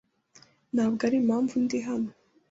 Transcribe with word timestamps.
Ntabwo 0.73 1.01
arimpamvu 1.07 1.53
ndi 1.65 1.79
hano. 1.87 2.11